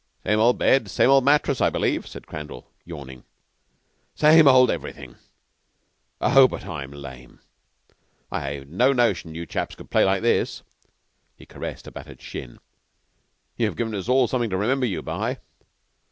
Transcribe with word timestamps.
"Same 0.25 0.39
old 0.39 0.57
bed 0.57 0.89
same 0.89 1.11
old 1.11 1.23
mattress, 1.23 1.61
I 1.61 1.69
believe," 1.69 2.07
said 2.07 2.25
Crandall, 2.25 2.67
yawning. 2.85 3.23
"Same 4.15 4.47
old 4.47 4.71
everything. 4.71 5.17
Oh, 6.19 6.47
but 6.47 6.65
I'm 6.65 6.89
lame! 6.91 7.39
I'd 8.31 8.67
no 8.71 8.93
notion 8.93 9.35
you 9.35 9.45
chaps 9.45 9.75
could 9.75 9.91
play 9.91 10.03
like 10.03 10.23
this." 10.23 10.63
He 11.37 11.45
caressed 11.45 11.85
a 11.85 11.91
battered 11.91 12.19
shin. 12.19 12.57
"You've 13.57 13.75
given 13.77 13.93
us 13.93 14.09
all 14.09 14.27
something 14.27 14.49
to 14.49 14.57
remember 14.57 14.87
you 14.87 15.03
by." 15.03 15.37